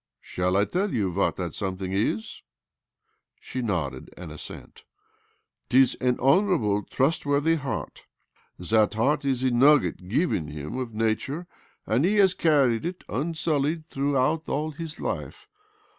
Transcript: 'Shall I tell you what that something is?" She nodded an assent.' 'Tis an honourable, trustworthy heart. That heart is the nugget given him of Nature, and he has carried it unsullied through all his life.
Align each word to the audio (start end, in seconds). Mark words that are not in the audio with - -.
'Shall 0.33 0.57
I 0.57 0.65
tell 0.65 0.91
you 0.91 1.11
what 1.11 1.35
that 1.35 1.53
something 1.53 1.93
is?" 1.93 2.41
She 3.39 3.61
nodded 3.61 4.09
an 4.17 4.31
assent.' 4.31 4.83
'Tis 5.69 5.93
an 6.01 6.19
honourable, 6.19 6.81
trustworthy 6.85 7.53
heart. 7.57 8.07
That 8.57 8.95
heart 8.95 9.25
is 9.25 9.41
the 9.41 9.51
nugget 9.51 10.07
given 10.07 10.47
him 10.47 10.75
of 10.79 10.91
Nature, 10.95 11.45
and 11.85 12.03
he 12.03 12.15
has 12.15 12.33
carried 12.33 12.83
it 12.83 13.03
unsullied 13.09 13.85
through 13.85 14.17
all 14.17 14.71
his 14.71 14.99
life. 14.99 15.47